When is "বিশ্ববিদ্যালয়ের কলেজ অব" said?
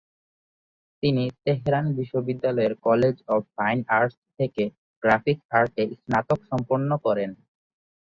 1.97-3.41